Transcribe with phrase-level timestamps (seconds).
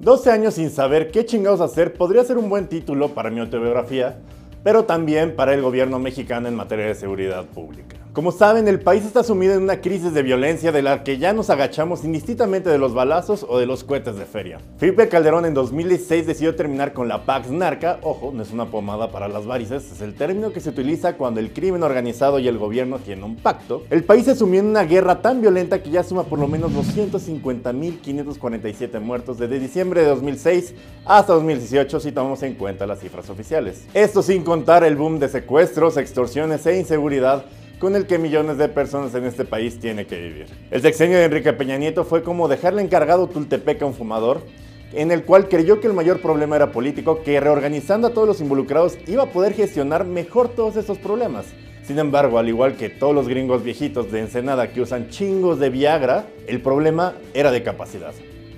[0.00, 4.18] 12 años sin saber qué chingados hacer podría ser un buen título para mi autobiografía,
[4.62, 7.96] pero también para el gobierno mexicano en materia de seguridad pública.
[8.18, 11.32] Como saben, el país está sumido en una crisis de violencia de la que ya
[11.32, 14.58] nos agachamos indistintamente de los balazos o de los cohetes de feria.
[14.76, 19.12] Felipe Calderón en 2016 decidió terminar con la Pax Narca, ojo, no es una pomada
[19.12, 22.58] para las varices, es el término que se utiliza cuando el crimen organizado y el
[22.58, 23.84] gobierno tienen un pacto.
[23.88, 26.72] El país se sumió en una guerra tan violenta que ya suma por lo menos
[26.72, 30.74] 250.547 muertos desde diciembre de 2006
[31.04, 33.84] hasta 2018 si tomamos en cuenta las cifras oficiales.
[33.94, 37.44] Esto sin contar el boom de secuestros, extorsiones e inseguridad
[37.78, 40.46] con el que millones de personas en este país tienen que vivir.
[40.70, 44.42] El sexenio de Enrique Peña Nieto fue como dejarle encargado Tultepec a un fumador,
[44.92, 48.40] en el cual creyó que el mayor problema era político, que reorganizando a todos los
[48.40, 51.46] involucrados iba a poder gestionar mejor todos estos problemas.
[51.84, 55.70] Sin embargo, al igual que todos los gringos viejitos de Ensenada que usan chingos de
[55.70, 58.12] Viagra, el problema era de capacidad,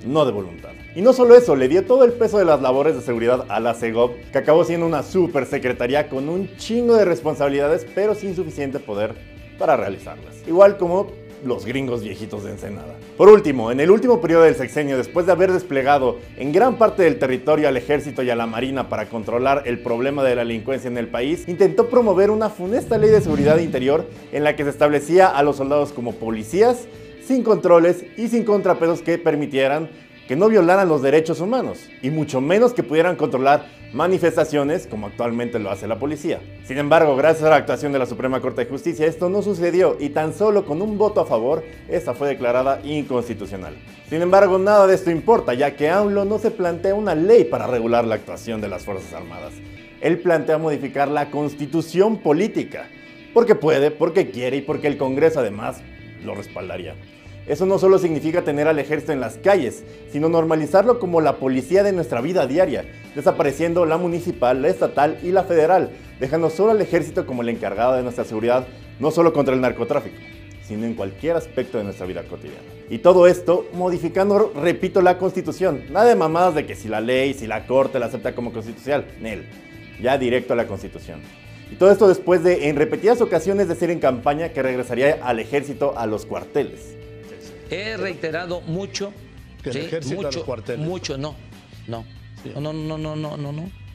[0.04, 0.70] no de voluntad.
[0.94, 3.60] Y no solo eso, le dio todo el peso de las labores de seguridad a
[3.60, 8.34] la CEGOP, que acabó siendo una super secretaría con un chingo de responsabilidades, pero sin
[8.34, 9.14] suficiente poder
[9.58, 10.36] para realizarlas.
[10.46, 11.08] Igual como
[11.44, 12.96] los gringos viejitos de Ensenada.
[13.16, 17.02] Por último, en el último periodo del sexenio, después de haber desplegado en gran parte
[17.02, 20.88] del territorio al ejército y a la marina para controlar el problema de la delincuencia
[20.88, 24.70] en el país, intentó promover una funesta ley de seguridad interior en la que se
[24.70, 26.86] establecía a los soldados como policías,
[27.30, 29.88] sin controles y sin contrapesos que permitieran
[30.26, 35.60] que no violaran los derechos humanos y mucho menos que pudieran controlar manifestaciones como actualmente
[35.60, 36.40] lo hace la policía.
[36.64, 39.96] Sin embargo, gracias a la actuación de la Suprema Corte de Justicia, esto no sucedió
[40.00, 43.76] y tan solo con un voto a favor, esta fue declarada inconstitucional.
[44.08, 47.68] Sin embargo, nada de esto importa, ya que AMLO no se plantea una ley para
[47.68, 49.52] regular la actuación de las Fuerzas Armadas.
[50.00, 52.88] Él plantea modificar la constitución política,
[53.32, 55.80] porque puede, porque quiere y porque el Congreso además
[56.24, 56.94] lo respaldaría.
[57.50, 61.82] Eso no solo significa tener al ejército en las calles, sino normalizarlo como la policía
[61.82, 62.84] de nuestra vida diaria,
[63.16, 67.94] desapareciendo la municipal, la estatal y la federal, dejando solo al ejército como el encargado
[67.94, 68.68] de nuestra seguridad,
[69.00, 70.14] no solo contra el narcotráfico,
[70.62, 72.62] sino en cualquier aspecto de nuestra vida cotidiana.
[72.88, 75.82] Y todo esto modificando, repito, la constitución.
[75.90, 79.06] Nada de mamadas de que si la ley, si la corte la acepta como constitucional,
[79.20, 79.44] Nel.
[80.00, 81.18] Ya directo a la constitución.
[81.68, 85.98] Y todo esto después de, en repetidas ocasiones, decir en campaña que regresaría al ejército
[85.98, 86.99] a los cuarteles.
[87.70, 89.12] He reiterado mucho.
[89.62, 90.86] Que el sí, mucho, cuarteles.
[90.86, 91.34] Mucho, no.
[91.86, 92.04] No.
[92.54, 93.52] No, no, no, no, no, no,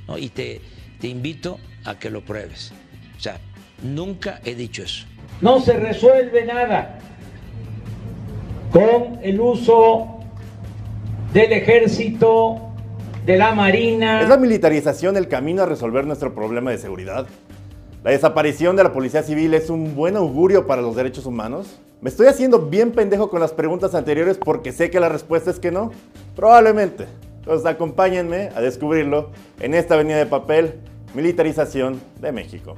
[0.08, 0.18] no.
[0.18, 0.62] Y te,
[1.00, 2.72] te invito a que lo pruebes.
[3.18, 3.40] O sea,
[3.84, 5.06] nunca he dicho eso.
[5.42, 7.00] No se resuelve nada
[8.72, 10.20] con el uso
[11.34, 12.62] del ejército,
[13.26, 14.22] de la marina.
[14.22, 17.26] ¿Es la militarización el camino a resolver nuestro problema de seguridad?
[18.04, 21.80] ¿La desaparición de la policía civil es un buen augurio para los derechos humanos?
[22.06, 25.58] ¿Me estoy haciendo bien pendejo con las preguntas anteriores porque sé que la respuesta es
[25.58, 25.90] que no?
[26.36, 27.08] Probablemente.
[27.40, 30.76] Entonces acompáñenme a descubrirlo en esta avenida de papel,
[31.16, 32.76] Militarización de México.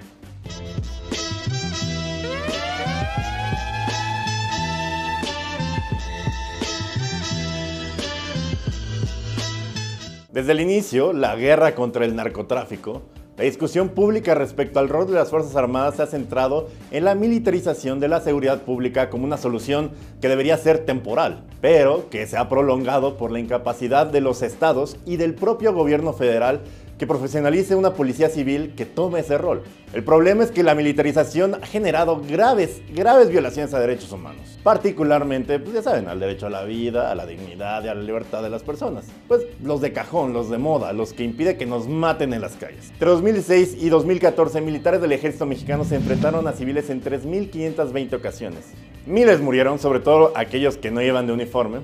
[10.31, 13.01] Desde el inicio, la guerra contra el narcotráfico,
[13.37, 17.13] la discusión pública respecto al rol de las Fuerzas Armadas se ha centrado en la
[17.13, 22.35] militarización de la seguridad pública como una solución que debería ser temporal, pero que se
[22.35, 26.61] ha prolongado por la incapacidad de los estados y del propio gobierno federal
[26.97, 29.63] que profesionalice una policía civil que tome ese rol.
[29.93, 34.57] El problema es que la militarización ha generado graves, graves violaciones a derechos humanos.
[34.63, 38.01] Particularmente, pues ya saben, al derecho a la vida, a la dignidad y a la
[38.01, 39.05] libertad de las personas.
[39.27, 42.55] Pues los de cajón, los de moda, los que impide que nos maten en las
[42.55, 42.89] calles.
[42.91, 48.65] Entre 2006 y 2014, militares del ejército mexicano se enfrentaron a civiles en 3.520 ocasiones.
[49.05, 51.79] Miles murieron, sobre todo aquellos que no llevan de uniforme.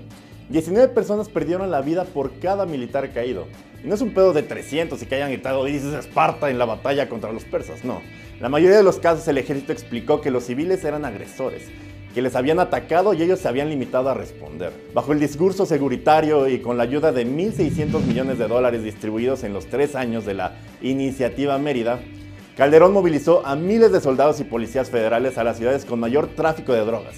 [0.50, 3.46] 19 personas perdieron la vida por cada militar caído.
[3.83, 7.09] No es un pedo de 300 y que hayan gritado dices Esparta en la batalla
[7.09, 8.01] contra los persas, no.
[8.39, 11.63] La mayoría de los casos el ejército explicó que los civiles eran agresores,
[12.13, 14.72] que les habían atacado y ellos se habían limitado a responder.
[14.93, 19.53] Bajo el discurso seguritario y con la ayuda de 1.600 millones de dólares distribuidos en
[19.53, 21.99] los tres años de la Iniciativa Mérida,
[22.55, 26.72] Calderón movilizó a miles de soldados y policías federales a las ciudades con mayor tráfico
[26.72, 27.16] de drogas.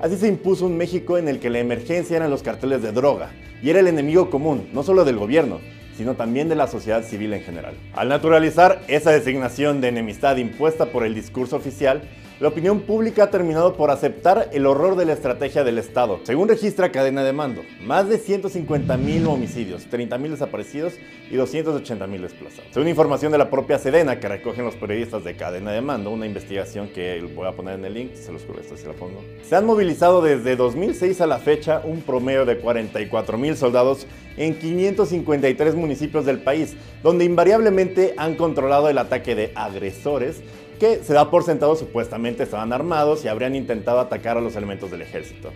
[0.00, 3.32] Así se impuso un México en el que la emergencia eran los carteles de droga
[3.62, 5.60] y era el enemigo común, no solo del gobierno,
[5.96, 7.74] sino también de la sociedad civil en general.
[7.94, 12.02] Al naturalizar esa designación de enemistad impuesta por el discurso oficial,
[12.40, 16.20] la opinión pública ha terminado por aceptar el horror de la estrategia del Estado.
[16.22, 20.94] Según registra Cadena de Mando, más de 150 mil homicidios, 30 mil desaparecidos
[21.30, 22.70] y 280 mil desplazados.
[22.70, 26.26] Según información de la propia Sedena que recogen los periodistas de Cadena de Mando, una
[26.26, 29.20] investigación que voy a poner en el link, se los juro, esto sí lo pongo.
[29.42, 34.06] Se han movilizado desde 2006 a la fecha un promedio de 44 mil soldados
[34.36, 40.40] en 553 municipios del país, donde invariablemente han controlado el ataque de agresores
[40.78, 44.90] que se da por sentado supuestamente estaban armados y habrían intentado atacar a los elementos
[44.90, 45.52] del ejército.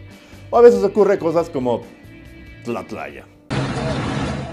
[0.50, 1.82] O a veces ocurre cosas como
[2.64, 3.26] Tlatlaya.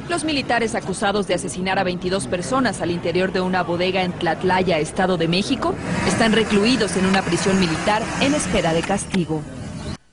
[0.10, 4.80] Los militares acusados de asesinar a 22 personas al interior de una bodega en Tlatlaya,
[4.80, 5.76] Estado de México,
[6.08, 9.44] están recluidos en una prisión militar en espera de castigo.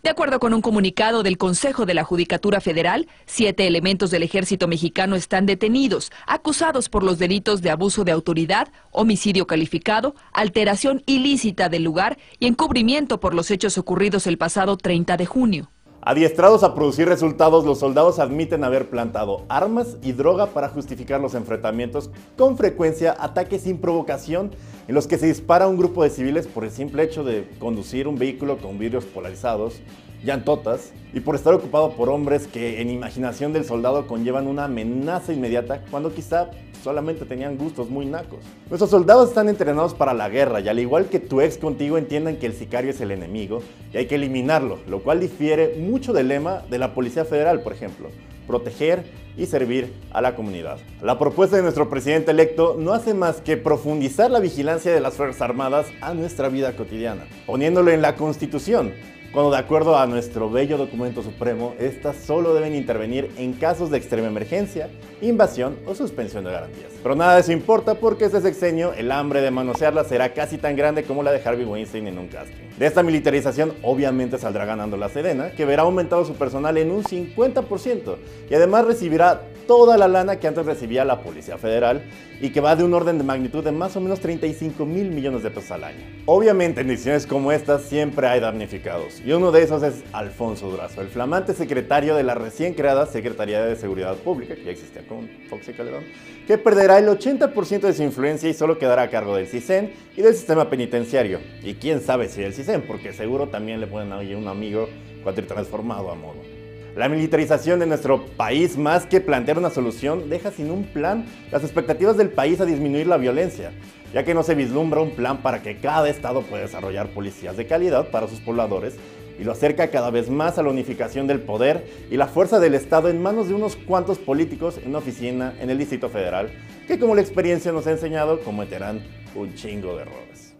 [0.06, 4.68] De acuerdo con un comunicado del Consejo de la Judicatura Federal, siete elementos del ejército
[4.68, 11.68] mexicano están detenidos, acusados por los delitos de abuso de autoridad, homicidio calificado, alteración ilícita
[11.68, 15.72] del lugar y encubrimiento por los hechos ocurridos el pasado 30 de junio.
[16.08, 21.34] Adiestrados a producir resultados, los soldados admiten haber plantado armas y droga para justificar los
[21.34, 24.52] enfrentamientos, con frecuencia ataques sin provocación,
[24.86, 28.06] en los que se dispara un grupo de civiles por el simple hecho de conducir
[28.06, 29.80] un vehículo con vidrios polarizados,
[30.22, 35.32] llantotas, y por estar ocupado por hombres que en imaginación del soldado conllevan una amenaza
[35.32, 36.52] inmediata, cuando quizá
[36.86, 38.38] solamente tenían gustos muy nacos.
[38.68, 42.36] Nuestros soldados están entrenados para la guerra y al igual que tu ex contigo entiendan
[42.36, 43.60] que el sicario es el enemigo
[43.92, 47.72] y hay que eliminarlo, lo cual difiere mucho del lema de la Policía Federal, por
[47.72, 48.08] ejemplo,
[48.46, 49.02] proteger
[49.36, 50.78] y servir a la comunidad.
[51.02, 55.14] La propuesta de nuestro presidente electo no hace más que profundizar la vigilancia de las
[55.14, 58.92] Fuerzas Armadas a nuestra vida cotidiana, poniéndolo en la Constitución,
[59.36, 63.98] cuando de acuerdo a nuestro bello documento supremo, estas solo deben intervenir en casos de
[63.98, 64.88] extrema emergencia,
[65.20, 66.90] invasión o suspensión de garantías.
[67.02, 70.74] Pero nada de eso importa porque este sexenio el hambre de manosearlas será casi tan
[70.74, 72.64] grande como la de Harvey Weinstein en un casting.
[72.78, 77.04] De esta militarización obviamente saldrá ganando la Sedena, que verá aumentado su personal en un
[77.04, 78.16] 50%
[78.48, 82.02] y además recibirá toda la lana que antes recibía la Policía Federal
[82.40, 85.42] y que va de un orden de magnitud de más o menos 35 mil millones
[85.42, 86.04] de pesos al año.
[86.26, 91.00] Obviamente en decisiones como estas siempre hay damnificados y uno de esos es Alfonso Durazo,
[91.00, 95.28] el flamante secretario de la recién creada Secretaría de Seguridad Pública, que ya existía con
[95.48, 96.04] Fox y Calderón,
[96.46, 100.22] que perderá el 80% de su influencia y solo quedará a cargo del CISEN y
[100.22, 101.40] del sistema penitenciario.
[101.62, 104.88] Y quién sabe si del CISEN, porque seguro también le pueden a un amigo
[105.34, 106.55] transformado a modo.
[106.96, 111.62] La militarización de nuestro país, más que plantear una solución, deja sin un plan las
[111.62, 113.72] expectativas del país a disminuir la violencia,
[114.14, 117.66] ya que no se vislumbra un plan para que cada estado pueda desarrollar policías de
[117.66, 118.94] calidad para sus pobladores
[119.38, 122.74] y lo acerca cada vez más a la unificación del poder y la fuerza del
[122.74, 126.50] Estado en manos de unos cuantos políticos en una oficina en el Distrito Federal,
[126.88, 129.02] que como la experiencia nos ha enseñado cometerán
[129.34, 130.55] un chingo de errores.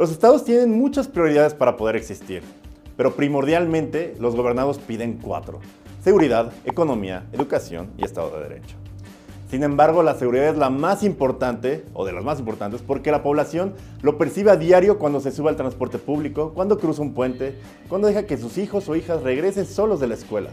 [0.00, 2.42] Los estados tienen muchas prioridades para poder existir,
[2.96, 5.60] pero primordialmente los gobernados piden cuatro.
[6.02, 8.76] Seguridad, economía, educación y Estado de Derecho.
[9.50, 13.22] Sin embargo, la seguridad es la más importante, o de las más importantes, porque la
[13.22, 17.58] población lo percibe a diario cuando se sube al transporte público, cuando cruza un puente,
[17.86, 20.48] cuando deja que sus hijos o hijas regresen solos de la escuela.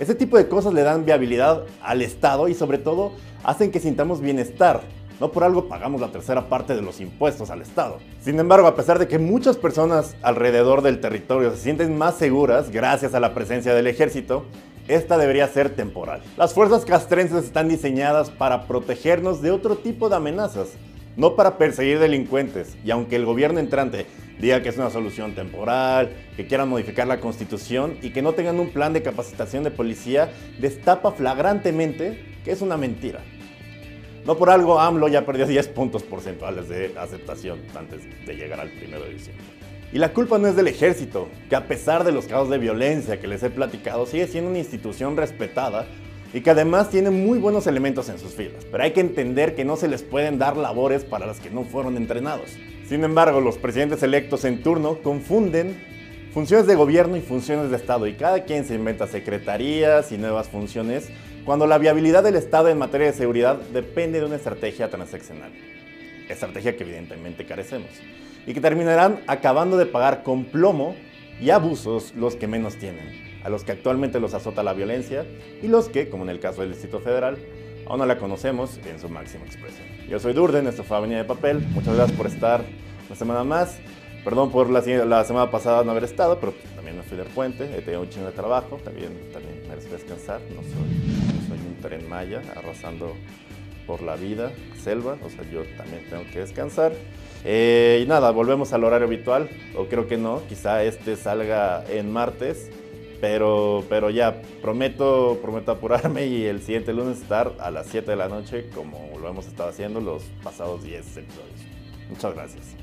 [0.00, 3.12] Este tipo de cosas le dan viabilidad al Estado y sobre todo
[3.44, 4.80] hacen que sintamos bienestar,
[5.20, 7.98] no por algo pagamos la tercera parte de los impuestos al Estado.
[8.22, 12.70] Sin embargo, a pesar de que muchas personas alrededor del territorio se sienten más seguras
[12.70, 14.46] gracias a la presencia del ejército,
[14.88, 16.22] esta debería ser temporal.
[16.36, 20.70] Las fuerzas castrenses están diseñadas para protegernos de otro tipo de amenazas,
[21.16, 22.76] no para perseguir delincuentes.
[22.84, 24.06] Y aunque el gobierno entrante
[24.40, 28.58] diga que es una solución temporal, que quieran modificar la constitución y que no tengan
[28.58, 33.20] un plan de capacitación de policía, destapa flagrantemente que es una mentira.
[34.26, 38.70] No por algo AMLO ya perdió 10 puntos porcentuales de aceptación antes de llegar al
[38.70, 39.44] 1 de diciembre.
[39.92, 43.18] Y la culpa no es del ejército, que a pesar de los casos de violencia
[43.18, 45.86] que les he platicado, sigue siendo una institución respetada
[46.32, 48.64] y que además tiene muy buenos elementos en sus filas.
[48.70, 51.64] Pero hay que entender que no se les pueden dar labores para las que no
[51.64, 52.56] fueron entrenados.
[52.88, 55.76] Sin embargo, los presidentes electos en turno confunden
[56.32, 60.48] funciones de gobierno y funciones de Estado y cada quien se inventa secretarías y nuevas
[60.48, 61.08] funciones
[61.50, 65.50] cuando la viabilidad del Estado en materia de seguridad depende de una estrategia transaccional.
[66.28, 67.90] Estrategia que evidentemente carecemos.
[68.46, 70.94] Y que terminarán acabando de pagar con plomo
[71.40, 75.26] y abusos los que menos tienen, a los que actualmente los azota la violencia
[75.60, 77.36] y los que, como en el caso del Distrito Federal,
[77.88, 79.88] aún no la conocemos en su máxima expresión.
[80.08, 81.66] Yo soy Durden, esto fue Avenida de Papel.
[81.70, 82.62] Muchas gracias por estar
[83.08, 83.80] una semana más.
[84.22, 87.64] Perdón por la, la semana pasada no haber estado, pero también me fui del puente,
[87.76, 91.09] he tenido un chingo de trabajo, también, también merezco descansar, no soy,
[91.80, 93.14] tren maya arrasando
[93.86, 96.92] por la vida, selva, o sea, yo también tengo que descansar.
[97.44, 102.12] Eh, y nada, volvemos al horario habitual, o creo que no, quizá este salga en
[102.12, 102.70] martes,
[103.20, 108.16] pero, pero ya, prometo, prometo apurarme y el siguiente lunes estar a las 7 de
[108.16, 111.60] la noche, como lo hemos estado haciendo los pasados 10 episodios.
[112.08, 112.76] Muchas gracias.